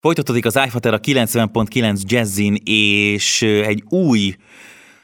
Folytatódik 0.00 0.46
az 0.46 0.60
iFater 0.66 0.94
a 0.94 1.00
90.9 1.00 2.00
Jazzin, 2.02 2.56
és 2.64 3.42
egy 3.42 3.82
új 3.88 4.34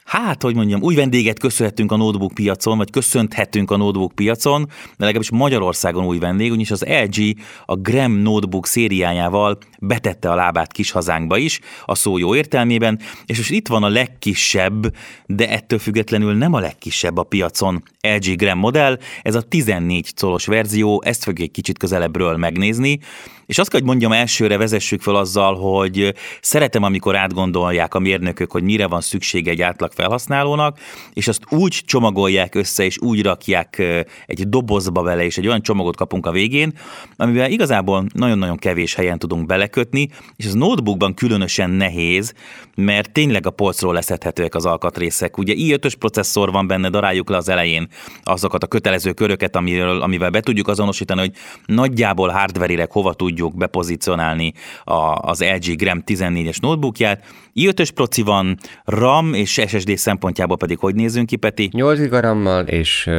hát, 0.05 0.41
hogy 0.41 0.55
mondjam, 0.55 0.81
új 0.81 0.95
vendéget 0.95 1.39
köszönhetünk 1.39 1.91
a 1.91 1.95
notebook 1.95 2.33
piacon, 2.33 2.77
vagy 2.77 2.91
köszönthetünk 2.91 3.71
a 3.71 3.77
notebook 3.77 4.11
piacon, 4.15 4.65
de 4.65 5.05
legalábbis 5.05 5.29
Magyarországon 5.31 6.05
új 6.05 6.17
vendég, 6.17 6.47
ugyanis 6.47 6.71
az 6.71 6.85
LG 6.87 7.37
a 7.65 7.75
Gram 7.75 8.11
notebook 8.11 8.67
szériájával 8.67 9.57
betette 9.79 10.31
a 10.31 10.35
lábát 10.35 10.71
kis 10.71 10.91
hazánkba 10.91 11.37
is, 11.37 11.59
a 11.85 11.95
szó 11.95 12.17
jó 12.17 12.35
értelmében, 12.35 12.99
és 13.25 13.37
most 13.37 13.51
itt 13.51 13.67
van 13.67 13.83
a 13.83 13.89
legkisebb, 13.89 14.95
de 15.25 15.49
ettől 15.49 15.79
függetlenül 15.79 16.33
nem 16.33 16.53
a 16.53 16.59
legkisebb 16.59 17.17
a 17.17 17.23
piacon 17.23 17.83
LG 18.01 18.35
Gram 18.35 18.57
modell, 18.57 18.99
ez 19.21 19.35
a 19.35 19.41
14 19.41 20.13
colos 20.19 20.45
verzió, 20.45 21.01
ezt 21.05 21.23
fogjuk 21.23 21.47
egy 21.47 21.53
kicsit 21.53 21.77
közelebbről 21.77 22.37
megnézni, 22.37 22.99
és 23.45 23.57
azt 23.57 23.69
kell, 23.69 23.79
hogy 23.79 23.89
mondjam, 23.89 24.11
elsőre 24.11 24.57
vezessük 24.57 25.01
fel 25.01 25.15
azzal, 25.15 25.55
hogy 25.55 26.13
szeretem, 26.41 26.83
amikor 26.83 27.15
átgondolják 27.15 27.93
a 27.93 27.99
mérnökök, 27.99 28.51
hogy 28.51 28.63
mire 28.63 28.87
van 28.87 29.01
szüksége 29.01 29.51
egy 29.51 29.61
átlag 29.61 29.91
felhasználónak, 29.91 30.79
és 31.13 31.27
azt 31.27 31.41
úgy 31.49 31.81
csomagolják 31.85 32.55
össze, 32.55 32.85
és 32.85 32.99
úgy 32.99 33.21
rakják 33.21 33.83
egy 34.25 34.49
dobozba 34.49 35.01
vele, 35.01 35.23
és 35.23 35.37
egy 35.37 35.47
olyan 35.47 35.61
csomagot 35.61 35.95
kapunk 35.95 36.25
a 36.25 36.31
végén, 36.31 36.73
amivel 37.15 37.51
igazából 37.51 38.05
nagyon-nagyon 38.13 38.57
kevés 38.57 38.95
helyen 38.95 39.19
tudunk 39.19 39.45
belekötni, 39.45 40.09
és 40.35 40.45
az 40.45 40.53
notebookban 40.53 41.13
különösen 41.13 41.69
nehéz, 41.69 42.33
mert 42.75 43.11
tényleg 43.11 43.45
a 43.45 43.49
polcról 43.49 43.93
leszedhetőek 43.93 44.55
az 44.55 44.65
alkatrészek. 44.65 45.37
Ugye 45.37 45.53
i5-ös 45.57 45.93
processzor 45.99 46.51
van 46.51 46.67
benne, 46.67 46.89
daráljuk 46.89 47.29
le 47.29 47.37
az 47.37 47.49
elején 47.49 47.87
azokat 48.23 48.63
a 48.63 48.67
kötelező 48.67 49.13
köröket, 49.13 49.55
amiről, 49.55 50.01
amivel 50.01 50.29
be 50.29 50.39
tudjuk 50.39 50.67
azonosítani, 50.67 51.19
hogy 51.19 51.31
nagyjából 51.65 52.29
hardverileg 52.29 52.91
hova 52.91 53.13
tudjuk 53.13 53.34
bepozícionálni 53.55 54.53
a, 54.83 54.93
az 55.15 55.41
LG 55.41 55.75
Gram 55.77 56.03
14-es 56.05 56.61
notebookját. 56.61 57.23
i5-ös 57.55 57.89
proci 57.93 58.21
van, 58.21 58.57
RAM 58.83 59.33
és 59.33 59.61
SSD 59.67 59.97
szempontjából 59.97 60.57
pedig 60.57 60.77
hogy 60.77 60.95
nézünk 60.95 61.27
ki, 61.27 61.35
Peti? 61.35 61.69
8 61.71 61.99
GB 61.99 62.13
RAM-mal 62.13 62.65
és 62.65 63.09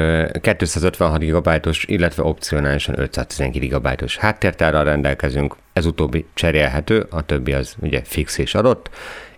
256 0.40 1.18
GB-os, 1.18 1.84
illetve 1.84 2.22
opcionálisan 2.22 2.98
512 2.98 3.66
GB-os 3.66 4.16
háttértárral 4.16 4.84
rendelkezünk. 4.84 5.56
Ez 5.72 5.86
utóbbi 5.86 6.26
cserélhető, 6.34 7.06
a 7.10 7.22
többi 7.22 7.52
az 7.52 7.74
ugye 7.80 8.00
fix 8.04 8.38
és 8.38 8.54
adott 8.54 8.90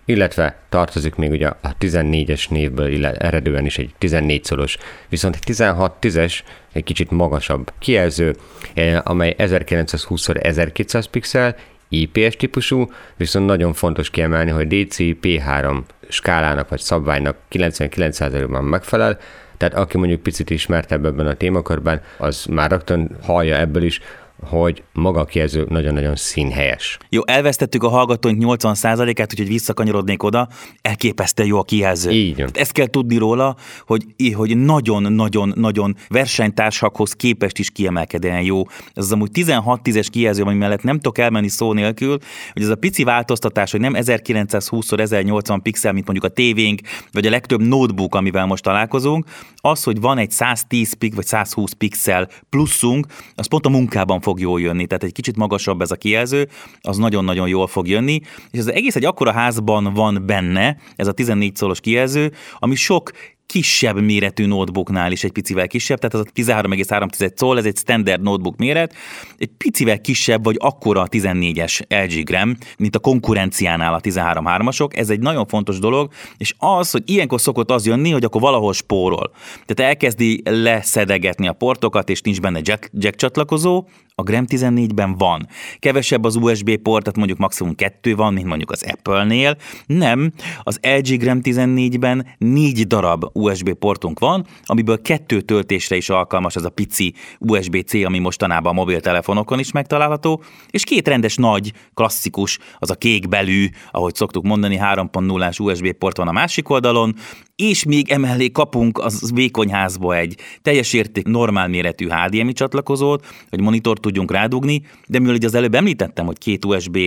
illetve 0.09 0.55
tartozik 0.69 1.15
még 1.15 1.31
ugye 1.31 1.47
a 1.47 1.77
14-es 1.79 2.49
névből 2.49 2.87
illetve 2.87 3.25
eredően 3.25 3.65
is 3.65 3.77
egy 3.77 3.93
14 3.97 4.43
szolos, 4.43 4.77
viszont 5.09 5.35
egy 5.35 5.55
16-10-es 5.55 6.39
egy 6.71 6.83
kicsit 6.83 7.11
magasabb 7.11 7.71
kijelző, 7.79 8.35
eh, 8.73 8.99
amely 9.03 9.35
1920x1200 9.37 11.05
pixel, 11.11 11.55
IPS 11.89 12.35
típusú, 12.35 12.91
viszont 13.15 13.45
nagyon 13.45 13.73
fontos 13.73 14.09
kiemelni, 14.09 14.51
hogy 14.51 14.67
DC-P3 14.67 15.81
skálának 16.07 16.69
vagy 16.69 16.79
szabványnak 16.79 17.37
99%-ban 17.51 18.63
megfelel, 18.63 19.19
tehát 19.57 19.73
aki 19.75 19.97
mondjuk 19.97 20.21
picit 20.21 20.49
ismertebb 20.49 21.05
ebben 21.05 21.27
a 21.27 21.33
témakörben, 21.33 22.01
az 22.17 22.45
már 22.45 22.69
rögtön 22.69 23.17
hallja 23.21 23.57
ebből 23.57 23.83
is, 23.83 24.01
hogy 24.41 24.83
maga 24.93 25.19
a 25.19 25.25
kijelző 25.25 25.65
nagyon-nagyon 25.69 26.15
színhelyes. 26.15 26.97
Jó, 27.09 27.21
elvesztettük 27.25 27.83
a 27.83 27.89
hallgatóink 27.89 28.43
80%-át, 28.45 29.31
úgyhogy 29.31 29.47
visszakanyarodnék 29.47 30.23
oda, 30.23 30.47
elképesztő 30.81 31.43
jó 31.43 31.57
a 31.57 31.63
kijelző. 31.63 32.11
Így 32.11 32.37
van. 32.37 32.49
Ezt 32.53 32.71
kell 32.71 32.87
tudni 32.87 33.17
róla, 33.17 33.55
hogy, 33.85 34.05
hogy 34.33 34.57
nagyon-nagyon-nagyon 34.57 35.95
versenytársakhoz 36.07 37.13
képest 37.13 37.57
is 37.57 37.69
kiemelkedően 37.69 38.41
jó. 38.41 38.63
Ez 38.67 39.03
az 39.03 39.11
amúgy 39.11 39.29
16-10-es 39.33 40.07
kijelző, 40.11 40.43
ami 40.43 40.55
mellett 40.55 40.83
nem 40.83 40.95
tudok 40.95 41.17
elmenni 41.17 41.47
szó 41.47 41.73
nélkül, 41.73 42.17
hogy 42.53 42.61
ez 42.61 42.69
a 42.69 42.75
pici 42.75 43.03
változtatás, 43.03 43.71
hogy 43.71 43.79
nem 43.79 43.93
1920x1080 43.95 45.59
pixel, 45.63 45.93
mint 45.93 46.05
mondjuk 46.05 46.31
a 46.31 46.33
tévénk, 46.33 46.81
vagy 47.11 47.25
a 47.25 47.29
legtöbb 47.29 47.61
notebook, 47.61 48.15
amivel 48.15 48.45
most 48.45 48.63
találkozunk, 48.63 49.25
az, 49.55 49.83
hogy 49.83 49.99
van 49.99 50.17
egy 50.17 50.31
110 50.31 50.93
pix 50.93 51.15
vagy 51.15 51.25
120 51.25 51.71
pixel 51.71 52.27
pluszunk, 52.49 53.05
az 53.35 53.47
pont 53.47 53.65
a 53.65 53.69
munkában 53.69 54.19
fog 54.29 54.39
jól 54.39 54.61
jönni, 54.61 54.85
tehát 54.85 55.03
egy 55.03 55.11
kicsit 55.11 55.35
magasabb 55.35 55.81
ez 55.81 55.91
a 55.91 55.95
kijelző, 55.95 56.47
az 56.81 56.97
nagyon-nagyon 56.97 57.47
jól 57.47 57.67
fog 57.67 57.87
jönni, 57.87 58.19
és 58.51 58.59
ez 58.59 58.67
egész 58.67 58.95
egy 58.95 59.05
akkora 59.05 59.31
házban 59.31 59.93
van 59.93 60.23
benne, 60.25 60.77
ez 60.95 61.07
a 61.07 61.11
14 61.11 61.55
szolos 61.55 61.79
kijelző, 61.79 62.31
ami 62.59 62.75
sok 62.75 63.11
kisebb 63.49 64.01
méretű 64.01 64.45
notebooknál 64.45 65.11
is 65.11 65.23
egy 65.23 65.31
picivel 65.31 65.67
kisebb, 65.67 65.99
tehát 65.99 66.13
az 66.13 66.21
a 66.21 66.53
13,3 66.53 67.31
coll, 67.39 67.57
ez 67.57 67.65
egy 67.65 67.77
standard 67.77 68.21
notebook 68.21 68.57
méret, 68.57 68.93
egy 69.37 69.49
picivel 69.57 70.01
kisebb 70.01 70.43
vagy 70.43 70.55
akkora 70.59 71.01
a 71.01 71.07
14-es 71.07 71.79
LG 71.87 72.23
Gram, 72.23 72.57
mint 72.77 72.95
a 72.95 72.99
konkurenciánál 72.99 73.93
a 73.93 73.99
13.3-asok, 73.99 74.97
ez 74.97 75.09
egy 75.09 75.19
nagyon 75.19 75.45
fontos 75.45 75.79
dolog, 75.79 76.11
és 76.37 76.53
az, 76.57 76.91
hogy 76.91 77.03
ilyenkor 77.05 77.41
szokott 77.41 77.71
az 77.71 77.85
jönni, 77.85 78.11
hogy 78.11 78.23
akkor 78.23 78.41
valahol 78.41 78.73
spórol. 78.73 79.31
Tehát 79.65 79.91
elkezdi 79.91 80.41
leszedegetni 80.45 81.47
a 81.47 81.53
portokat, 81.53 82.09
és 82.09 82.21
nincs 82.21 82.41
benne 82.41 82.59
jack, 82.63 82.89
jack 82.93 83.15
csatlakozó, 83.15 83.85
a 84.19 84.23
Gram 84.23 84.45
14-ben 84.47 85.17
van. 85.17 85.47
Kevesebb 85.79 86.23
az 86.23 86.35
USB 86.35 86.77
port, 86.77 87.03
tehát 87.03 87.17
mondjuk 87.17 87.37
maximum 87.37 87.75
kettő 87.75 88.15
van, 88.15 88.33
mint 88.33 88.47
mondjuk 88.47 88.71
az 88.71 88.83
Apple-nél. 88.91 89.57
Nem, 89.85 90.31
az 90.63 90.79
LG 90.81 91.17
Gram 91.17 91.39
14-ben 91.43 92.27
négy 92.37 92.87
darab 92.87 93.25
USB 93.33 93.73
portunk 93.73 94.19
van, 94.19 94.45
amiből 94.63 95.01
kettő 95.01 95.41
töltésre 95.41 95.95
is 95.95 96.09
alkalmas 96.09 96.55
az 96.55 96.65
a 96.65 96.69
pici 96.69 97.13
USB-C, 97.39 97.93
ami 97.93 98.19
mostanában 98.19 98.71
a 98.71 98.75
mobiltelefonokon 98.75 99.59
is 99.59 99.71
megtalálható, 99.71 100.43
és 100.69 100.83
két 100.83 101.07
rendes 101.07 101.35
nagy, 101.35 101.73
klasszikus, 101.93 102.59
az 102.77 102.89
a 102.89 102.95
kék 102.95 103.27
belű, 103.27 103.67
ahogy 103.91 104.15
szoktuk 104.15 104.43
mondani, 104.43 104.77
3.0-ás 104.81 105.59
USB 105.59 105.91
port 105.91 106.17
van 106.17 106.27
a 106.27 106.31
másik 106.31 106.69
oldalon, 106.69 107.15
és 107.59 107.83
még 107.83 108.09
emellé 108.09 108.51
kapunk 108.51 108.97
az 108.97 109.31
vékonyházba 109.33 110.15
egy 110.15 110.37
teljes 110.61 110.93
érték 110.93 111.27
normál 111.27 111.67
méretű 111.67 112.07
HDMI 112.07 112.53
csatlakozót, 112.53 113.25
hogy 113.49 113.61
monitort 113.61 114.01
tudjunk 114.01 114.31
rádugni, 114.31 114.81
de 115.07 115.19
mivel 115.19 115.37
az 115.41 115.55
előbb 115.55 115.75
említettem, 115.75 116.25
hogy 116.25 116.37
két 116.37 116.65
USB 116.65 116.97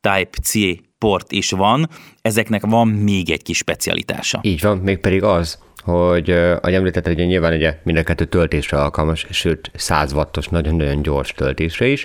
Type-C 0.00 0.54
port 0.98 1.32
is 1.32 1.50
van, 1.50 1.88
ezeknek 2.22 2.66
van 2.66 2.88
még 2.88 3.30
egy 3.30 3.42
kis 3.42 3.56
specialitása. 3.56 4.40
Így 4.42 4.60
van, 4.60 4.78
mégpedig 4.78 5.22
az, 5.22 5.58
hogy 5.84 6.30
ahogy 6.30 6.74
említetted, 6.74 7.14
hogy 7.14 7.26
nyilván 7.26 7.52
ugye 7.52 7.78
mind 7.82 7.98
a 7.98 8.02
kettő 8.02 8.24
töltésre 8.24 8.80
alkalmas, 8.80 9.26
sőt 9.30 9.70
100 9.74 10.12
wattos, 10.12 10.48
nagyon-nagyon 10.48 11.02
gyors 11.02 11.32
töltésre 11.32 11.86
is, 11.86 12.04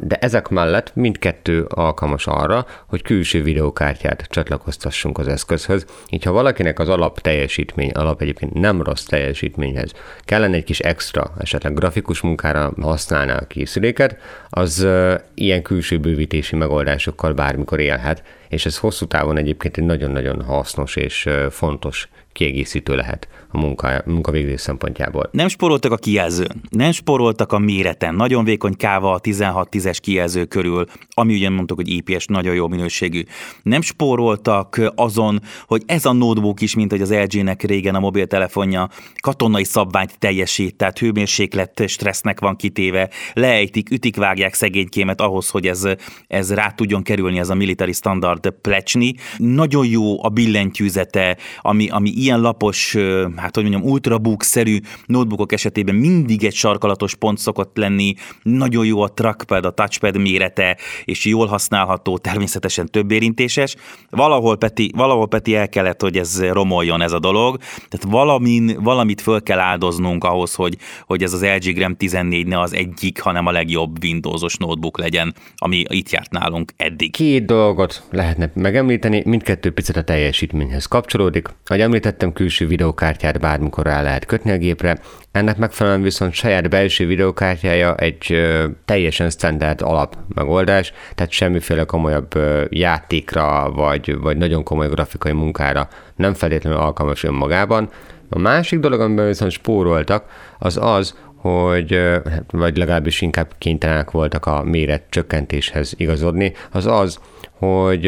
de 0.00 0.16
ezek 0.20 0.48
mellett 0.48 0.94
mindkettő 0.94 1.64
alkalmas 1.68 2.26
arra, 2.26 2.66
hogy 2.86 3.02
külső 3.02 3.42
videókártyát 3.42 4.26
csatlakoztassunk 4.30 5.18
az 5.18 5.28
eszközhöz. 5.28 5.86
Így 6.10 6.24
ha 6.24 6.32
valakinek 6.32 6.78
az 6.78 6.88
alap 6.88 7.20
teljesítmény, 7.20 7.90
alap 7.90 8.20
egyébként 8.20 8.52
nem 8.52 8.82
rossz 8.82 9.04
teljesítményhez 9.04 9.92
kellene 10.24 10.56
egy 10.56 10.64
kis 10.64 10.78
extra, 10.78 11.32
esetleg 11.38 11.74
grafikus 11.74 12.20
munkára 12.20 12.72
használná 12.80 13.36
a 13.36 13.46
készüléket, 13.46 14.16
az 14.48 14.86
ilyen 15.34 15.62
külső 15.62 15.98
bővítési 15.98 16.56
megoldásokkal 16.56 17.32
bármikor 17.32 17.80
élhet, 17.80 18.22
és 18.52 18.66
ez 18.66 18.78
hosszú 18.78 19.06
távon 19.06 19.36
egyébként 19.36 19.76
egy 19.76 19.84
nagyon-nagyon 19.84 20.42
hasznos 20.42 20.96
és 20.96 21.28
fontos 21.50 22.08
kiegészítő 22.32 22.94
lehet 22.94 23.28
a 23.48 23.58
munka, 23.58 24.02
munkavégzés 24.06 24.60
szempontjából. 24.60 25.28
Nem 25.32 25.48
sporoltak 25.48 25.92
a 25.92 25.96
kijelzőn, 25.96 26.62
nem 26.70 26.92
sporoltak 26.92 27.52
a 27.52 27.58
méreten, 27.58 28.14
nagyon 28.14 28.44
vékony 28.44 28.76
káva 28.76 29.12
a 29.12 29.20
16-10-es 29.20 29.98
kijelző 30.00 30.44
körül, 30.44 30.86
ami 31.14 31.34
ugye 31.34 31.50
mondtuk, 31.50 31.76
hogy 31.76 31.88
IPS 31.88 32.26
nagyon 32.26 32.54
jó 32.54 32.68
minőségű. 32.68 33.22
Nem 33.62 33.80
spóroltak 33.80 34.80
azon, 34.94 35.40
hogy 35.66 35.82
ez 35.86 36.04
a 36.04 36.12
notebook 36.12 36.60
is, 36.60 36.74
mint 36.74 36.90
hogy 36.90 37.00
az 37.00 37.12
LG-nek 37.12 37.62
régen 37.62 37.94
a 37.94 38.00
mobiltelefonja 38.00 38.88
katonai 39.20 39.64
szabványt 39.64 40.18
teljesít, 40.18 40.76
tehát 40.76 40.98
hőmérséklet 40.98 41.82
stressznek 41.86 42.40
van 42.40 42.56
kitéve, 42.56 43.10
leejtik, 43.32 43.90
ütik, 43.90 44.16
vágják 44.16 44.54
szegénykémet 44.54 45.20
ahhoz, 45.20 45.48
hogy 45.48 45.66
ez, 45.66 45.88
ez 46.26 46.54
rá 46.54 46.70
tudjon 46.70 47.02
kerülni 47.02 47.38
ez 47.38 47.50
a 47.50 47.54
military 47.54 47.92
standard 47.92 48.41
plecsni. 48.50 49.14
Nagyon 49.36 49.86
jó 49.86 50.24
a 50.24 50.28
billentyűzete, 50.28 51.36
ami, 51.60 51.88
ami 51.88 52.10
ilyen 52.10 52.40
lapos 52.40 52.96
hát 53.36 53.54
hogy 53.54 53.62
mondjam, 53.62 53.90
ultrabook-szerű 53.90 54.78
notebookok 55.06 55.52
esetében 55.52 55.94
mindig 55.94 56.44
egy 56.44 56.54
sarkalatos 56.54 57.14
pont 57.14 57.38
szokott 57.38 57.76
lenni, 57.76 58.14
nagyon 58.42 58.86
jó 58.86 59.00
a 59.00 59.08
trackpad, 59.08 59.64
a 59.64 59.70
touchpad 59.70 60.16
mérete, 60.18 60.76
és 61.04 61.24
jól 61.24 61.46
használható, 61.46 62.18
természetesen 62.18 62.86
több 62.86 63.10
érintéses. 63.10 63.74
Valahol 64.10 64.56
Peti, 64.56 64.90
valahol 64.96 65.28
Peti 65.28 65.54
el 65.54 65.68
kellett, 65.68 66.00
hogy 66.00 66.16
ez 66.16 66.42
romoljon 66.50 67.02
ez 67.02 67.12
a 67.12 67.18
dolog, 67.18 67.56
tehát 67.88 68.06
valamin, 68.08 68.76
valamit 68.82 69.20
föl 69.20 69.42
kell 69.42 69.58
áldoznunk 69.58 70.24
ahhoz, 70.24 70.54
hogy, 70.54 70.76
hogy 71.06 71.22
ez 71.22 71.32
az 71.32 71.44
LG 71.44 71.74
Gram 71.74 71.96
14 71.96 72.46
ne 72.46 72.60
az 72.60 72.74
egyik, 72.74 73.20
hanem 73.20 73.46
a 73.46 73.50
legjobb 73.50 74.04
Windowsos 74.04 74.56
notebook 74.56 74.98
legyen, 74.98 75.34
ami 75.56 75.84
itt 75.88 76.10
járt 76.10 76.30
nálunk 76.30 76.72
eddig. 76.76 77.10
Két 77.10 77.44
dolgot 77.44 78.02
lehetne 78.38 78.62
megemlíteni, 78.62 79.22
mindkettő 79.24 79.72
picit 79.72 79.96
a 79.96 80.02
teljesítményhez 80.02 80.86
kapcsolódik. 80.86 81.48
Ahogy 81.66 81.80
említettem, 81.80 82.32
külső 82.32 82.66
videokártyát 82.66 83.40
bármikor 83.40 83.84
rá 83.84 84.02
lehet 84.02 84.24
kötni 84.26 84.50
a 84.50 84.56
gépre, 84.56 84.98
ennek 85.32 85.56
megfelelően 85.56 86.02
viszont 86.02 86.32
saját 86.32 86.70
belső 86.70 87.06
videokártyája 87.06 87.94
egy 87.94 88.26
ö, 88.28 88.66
teljesen 88.84 89.30
standard 89.30 89.82
alap 89.82 90.16
megoldás, 90.34 90.92
tehát 91.14 91.32
semmiféle 91.32 91.84
komolyabb 91.84 92.34
ö, 92.34 92.64
játékra 92.68 93.70
vagy, 93.70 94.18
vagy 94.18 94.36
nagyon 94.36 94.62
komoly 94.62 94.88
grafikai 94.88 95.32
munkára 95.32 95.88
nem 96.16 96.34
feltétlenül 96.34 96.78
alkalmas 96.78 97.24
önmagában. 97.24 97.90
A 98.28 98.38
másik 98.38 98.78
dolog, 98.78 99.00
amiben 99.00 99.26
viszont 99.26 99.50
spóroltak, 99.50 100.24
az 100.58 100.76
az, 100.80 101.14
hogy, 101.42 101.92
hát, 102.30 102.44
vagy 102.50 102.76
legalábbis 102.76 103.20
inkább 103.20 103.52
kénytelenek 103.58 104.10
voltak 104.10 104.46
a 104.46 104.62
méret 104.62 105.02
csökkentéshez 105.10 105.94
igazodni, 105.96 106.52
az 106.70 106.86
az, 106.86 107.18
hogy 107.66 108.06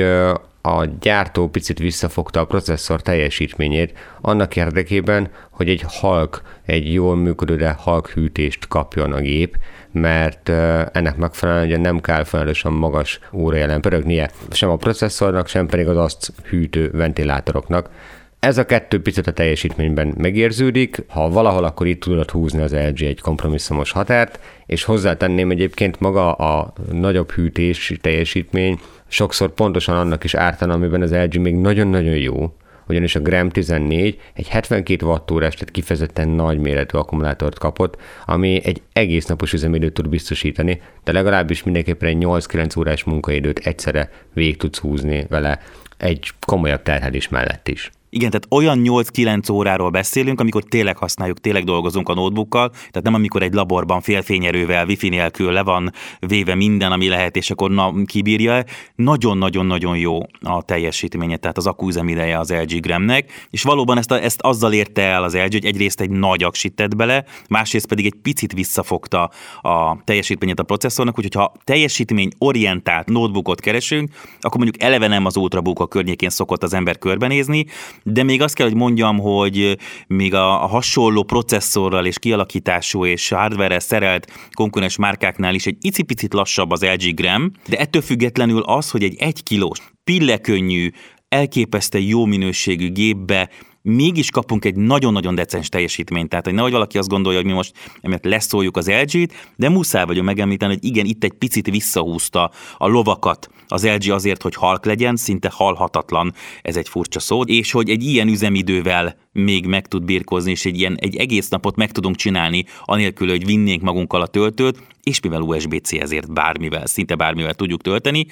a 0.62 0.84
gyártó 1.00 1.48
picit 1.48 1.78
visszafogta 1.78 2.40
a 2.40 2.44
processzor 2.44 3.02
teljesítményét 3.02 3.98
annak 4.20 4.56
érdekében, 4.56 5.30
hogy 5.50 5.68
egy 5.68 5.84
halk, 5.86 6.42
egy 6.66 6.92
jól 6.92 7.16
működő, 7.16 7.56
de 7.56 7.70
halk 7.78 8.08
hűtést 8.08 8.68
kapjon 8.68 9.12
a 9.12 9.20
gép, 9.20 9.56
mert 9.92 10.48
ennek 10.92 11.16
megfelelően 11.16 11.66
ugye 11.66 11.76
nem 11.76 12.00
kell 12.00 12.24
felelősen 12.24 12.72
magas 12.72 13.18
órajelen 13.32 13.80
pörögnie 13.80 14.30
sem 14.50 14.70
a 14.70 14.76
processzornak, 14.76 15.48
sem 15.48 15.66
pedig 15.66 15.88
az 15.88 15.96
azt 15.96 16.32
hűtő 16.48 16.90
ventilátoroknak. 16.92 17.90
Ez 18.38 18.58
a 18.58 18.66
kettő 18.66 19.02
picit 19.02 19.26
a 19.26 19.32
teljesítményben 19.32 20.14
megérződik, 20.16 21.04
ha 21.08 21.28
valahol, 21.28 21.64
akkor 21.64 21.86
itt 21.86 22.00
tudod 22.00 22.30
húzni 22.30 22.62
az 22.62 22.72
LG 22.72 23.02
egy 23.02 23.20
kompromisszumos 23.20 23.90
határt, 23.90 24.38
és 24.66 24.84
hozzátenném 24.84 25.50
egyébként 25.50 26.00
maga 26.00 26.32
a 26.32 26.72
nagyobb 26.92 27.30
hűtés 27.30 27.92
teljesítmény, 28.00 28.78
sokszor 29.14 29.54
pontosan 29.54 29.96
annak 29.96 30.24
is 30.24 30.34
ártana, 30.34 30.72
amiben 30.72 31.02
az 31.02 31.12
LG 31.12 31.36
még 31.36 31.54
nagyon-nagyon 31.54 32.16
jó, 32.16 32.54
ugyanis 32.88 33.14
a 33.14 33.20
Gram 33.20 33.48
14 33.48 34.20
egy 34.34 34.48
72 34.48 35.06
wattórás, 35.06 35.54
tehát 35.54 35.70
kifejezetten 35.70 36.28
nagy 36.28 36.58
méretű 36.58 36.98
akkumulátort 36.98 37.58
kapott, 37.58 37.96
ami 38.26 38.60
egy 38.64 38.82
egész 38.92 39.26
napos 39.26 39.52
üzemidőt 39.52 39.92
tud 39.92 40.08
biztosítani, 40.08 40.80
de 41.04 41.12
legalábbis 41.12 41.62
mindenképpen 41.62 42.08
egy 42.08 42.16
8-9 42.20 42.78
órás 42.78 43.04
munkaidőt 43.04 43.58
egyszerre 43.58 44.10
végig 44.32 44.56
tudsz 44.56 44.78
húzni 44.78 45.26
vele 45.28 45.60
egy 45.96 46.32
komolyabb 46.46 46.82
terhelés 46.82 47.28
mellett 47.28 47.68
is. 47.68 47.90
Igen, 48.14 48.30
tehát 48.30 48.46
olyan 48.50 48.80
8-9 48.84 49.52
óráról 49.52 49.90
beszélünk, 49.90 50.40
amikor 50.40 50.62
tényleg 50.62 50.96
használjuk, 50.96 51.40
tényleg 51.40 51.64
dolgozunk 51.64 52.08
a 52.08 52.14
notebookkal, 52.14 52.68
tehát 52.70 53.02
nem 53.02 53.14
amikor 53.14 53.42
egy 53.42 53.52
laborban 53.52 54.00
félfényerővel, 54.00 54.86
wifi 54.86 55.08
nélkül 55.08 55.52
le 55.52 55.62
van 55.62 55.92
véve 56.18 56.54
minden, 56.54 56.92
ami 56.92 57.08
lehet, 57.08 57.36
és 57.36 57.50
akkor 57.50 57.70
na, 57.70 57.92
kibírja. 58.04 58.64
Nagyon-nagyon-nagyon 58.94 59.96
jó 59.96 60.18
a 60.40 60.62
teljesítménye, 60.62 61.36
tehát 61.36 61.56
az 61.56 61.66
akkuüzemideje 61.66 62.38
az 62.38 62.50
LG 62.50 62.80
Gramnek, 62.80 63.46
és 63.50 63.62
valóban 63.62 63.98
ezt, 63.98 64.10
a, 64.10 64.22
ezt 64.22 64.40
azzal 64.40 64.72
érte 64.72 65.02
el 65.02 65.22
az 65.22 65.34
LG, 65.34 65.52
hogy 65.52 65.64
egyrészt 65.64 66.00
egy 66.00 66.10
nagy 66.10 66.42
aksit 66.42 66.74
tett 66.74 66.96
bele, 66.96 67.24
másrészt 67.48 67.86
pedig 67.86 68.06
egy 68.06 68.16
picit 68.22 68.52
visszafogta 68.52 69.30
a 69.62 70.02
teljesítményét 70.04 70.60
a 70.60 70.62
processzornak, 70.62 71.18
úgyhogy 71.18 71.34
ha 71.34 71.52
teljesítmény 71.64 72.30
orientált 72.38 73.08
notebookot 73.08 73.60
keresünk, 73.60 74.10
akkor 74.40 74.60
mondjuk 74.60 74.82
eleve 74.82 75.06
nem 75.06 75.24
az 75.24 75.36
ultrabook 75.36 75.88
környékén 75.88 76.30
szokott 76.30 76.62
az 76.62 76.74
ember 76.74 76.98
körbenézni, 76.98 77.66
de 78.04 78.22
még 78.22 78.42
azt 78.42 78.54
kell, 78.54 78.66
hogy 78.66 78.76
mondjam, 78.76 79.18
hogy 79.18 79.78
még 80.06 80.34
a, 80.34 80.46
hasonló 80.46 81.22
processzorral 81.22 82.06
és 82.06 82.18
kialakítású 82.18 83.04
és 83.06 83.28
hardware 83.28 83.78
szerelt 83.78 84.32
konkurens 84.52 84.96
márkáknál 84.96 85.54
is 85.54 85.66
egy 85.66 85.76
icipicit 85.80 86.32
lassabb 86.34 86.70
az 86.70 86.82
LG 86.82 87.14
Gram, 87.14 87.50
de 87.68 87.76
ettől 87.76 88.02
függetlenül 88.02 88.62
az, 88.62 88.90
hogy 88.90 89.02
egy 89.02 89.16
egy 89.18 89.42
kilós, 89.42 89.78
pillekönnyű, 90.04 90.90
elképesztő 91.28 91.98
jó 91.98 92.24
minőségű 92.24 92.92
gépbe 92.92 93.50
mégis 93.86 94.30
kapunk 94.30 94.64
egy 94.64 94.76
nagyon-nagyon 94.76 95.34
decens 95.34 95.68
teljesítményt. 95.68 96.28
Tehát, 96.28 96.44
hogy 96.44 96.54
nehogy 96.54 96.72
valaki 96.72 96.98
azt 96.98 97.08
gondolja, 97.08 97.38
hogy 97.38 97.48
mi 97.48 97.54
most 97.54 97.72
emiatt 98.00 98.24
leszóljuk 98.24 98.76
az 98.76 98.88
LG-t, 98.88 99.32
de 99.56 99.68
muszáj 99.68 100.04
vagyok 100.04 100.24
megemlíteni, 100.24 100.72
hogy 100.72 100.84
igen, 100.84 101.04
itt 101.04 101.24
egy 101.24 101.32
picit 101.32 101.70
visszahúzta 101.70 102.50
a 102.78 102.88
lovakat 102.88 103.48
az 103.68 103.86
LG 103.86 104.10
azért, 104.10 104.42
hogy 104.42 104.54
halk 104.54 104.84
legyen, 104.84 105.16
szinte 105.16 105.50
halhatatlan, 105.52 106.34
ez 106.62 106.76
egy 106.76 106.88
furcsa 106.88 107.20
szó, 107.20 107.42
és 107.42 107.72
hogy 107.72 107.90
egy 107.90 108.04
ilyen 108.04 108.28
üzemidővel 108.28 109.16
még 109.32 109.66
meg 109.66 109.86
tud 109.86 110.04
birkozni, 110.04 110.50
és 110.50 110.64
egy 110.64 110.78
ilyen 110.78 110.96
egy 111.00 111.16
egész 111.16 111.48
napot 111.48 111.76
meg 111.76 111.92
tudunk 111.92 112.16
csinálni, 112.16 112.64
anélkül, 112.84 113.28
hogy 113.28 113.46
vinnénk 113.46 113.82
magunkkal 113.82 114.20
a 114.20 114.26
töltőt, 114.26 114.82
és 115.02 115.20
mivel 115.20 115.40
USB-C 115.40 115.92
ezért 115.92 116.32
bármivel, 116.32 116.86
szinte 116.86 117.14
bármivel 117.14 117.54
tudjuk 117.54 117.82
tölteni. 117.82 118.26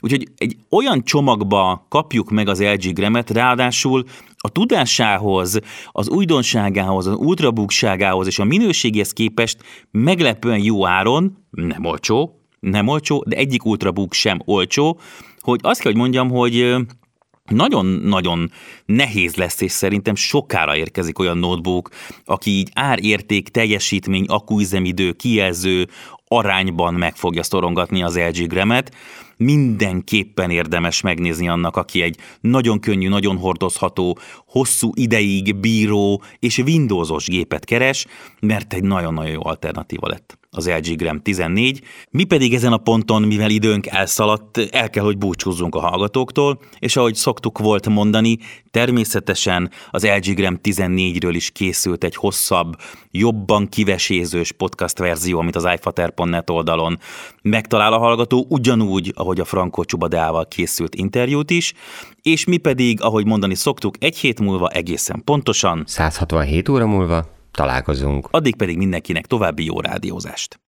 Úgyhogy 0.00 0.28
egy 0.36 0.56
olyan 0.70 1.04
csomagba 1.04 1.86
kapjuk 1.88 2.30
meg 2.30 2.48
az 2.48 2.62
LG 2.62 2.92
Gramet, 2.92 3.30
ráadásul 3.30 4.04
a 4.46 4.48
tudásához, 4.48 5.58
az 5.90 6.08
újdonságához, 6.08 7.06
az 7.06 7.16
ultrabukságához 7.18 8.26
és 8.26 8.38
a 8.38 8.44
minőségéhez 8.44 9.12
képest 9.12 9.58
meglepően 9.90 10.62
jó 10.62 10.86
áron, 10.86 11.46
nem 11.50 11.84
olcsó, 11.84 12.40
nem 12.60 12.88
olcsó, 12.88 13.24
de 13.26 13.36
egyik 13.36 13.64
ultrabook 13.64 14.12
sem 14.12 14.38
olcsó, 14.44 15.00
hogy 15.40 15.60
azt 15.62 15.80
kell, 15.80 15.92
hogy 15.92 16.00
mondjam, 16.00 16.30
hogy 16.30 16.74
nagyon-nagyon 17.44 18.50
nehéz 18.84 19.34
lesz, 19.34 19.60
és 19.60 19.72
szerintem 19.72 20.14
sokára 20.14 20.76
érkezik 20.76 21.18
olyan 21.18 21.38
notebook, 21.38 21.88
aki 22.24 22.50
így 22.50 22.70
árérték, 22.74 23.48
teljesítmény, 23.48 24.24
akkuüzemidő, 24.24 25.12
kijelző 25.12 25.88
arányban 26.28 26.94
meg 26.94 27.16
fogja 27.16 27.42
szorongatni 27.42 28.02
az 28.02 28.18
LG 28.18 28.46
Gramet. 28.46 28.94
Mindenképpen 29.36 30.50
érdemes 30.50 31.00
megnézni 31.00 31.48
annak, 31.48 31.76
aki 31.76 32.02
egy 32.02 32.18
nagyon 32.40 32.80
könnyű, 32.80 33.08
nagyon 33.08 33.36
hordozható, 33.36 34.18
hosszú 34.46 34.90
ideig 34.94 35.56
bíró 35.56 36.22
és 36.38 36.58
Windowsos 36.58 37.26
gépet 37.26 37.64
keres, 37.64 38.06
mert 38.40 38.72
egy 38.72 38.82
nagyon-nagyon 38.82 39.32
jó 39.32 39.46
alternatíva 39.46 40.08
lett 40.08 40.38
az 40.56 40.68
LG 40.68 40.96
Gram 40.96 41.22
14. 41.22 41.82
Mi 42.10 42.24
pedig 42.24 42.54
ezen 42.54 42.72
a 42.72 42.76
ponton, 42.76 43.22
mivel 43.22 43.50
időnk 43.50 43.86
elszaladt, 43.86 44.58
el 44.70 44.90
kell, 44.90 45.04
hogy 45.04 45.18
búcsúzzunk 45.18 45.74
a 45.74 45.80
hallgatóktól, 45.80 46.58
és 46.78 46.96
ahogy 46.96 47.14
szoktuk 47.14 47.58
volt 47.58 47.88
mondani, 47.88 48.38
természetesen 48.70 49.70
az 49.90 50.04
LG 50.06 50.34
Gram 50.34 50.58
14-ről 50.62 51.32
is 51.32 51.50
készült 51.50 52.04
egy 52.04 52.16
hosszabb, 52.16 52.76
jobban 53.10 53.68
kivesézős 53.68 54.52
podcast 54.52 54.98
verzió, 54.98 55.38
amit 55.38 55.56
az 55.56 55.68
iFater.net 55.74 56.50
oldalon 56.50 56.98
megtalál 57.42 57.92
a 57.92 57.98
hallgató, 57.98 58.46
ugyanúgy, 58.48 59.12
ahogy 59.14 59.40
a 59.40 59.44
Franco 59.44 59.84
Csubadeával 59.84 60.48
készült 60.48 60.94
interjút 60.94 61.50
is, 61.50 61.72
és 62.22 62.44
mi 62.44 62.56
pedig, 62.56 63.02
ahogy 63.02 63.26
mondani 63.26 63.54
szoktuk, 63.54 63.94
egy 63.98 64.16
hét 64.16 64.40
múlva 64.40 64.68
egészen 64.68 65.22
pontosan 65.24 65.82
167 65.86 66.68
óra 66.68 66.86
múlva 66.86 67.35
találkozunk. 67.56 68.28
Addig 68.30 68.56
pedig 68.56 68.76
mindenkinek 68.76 69.26
további 69.26 69.64
jó 69.64 69.80
rádiózást. 69.80 70.60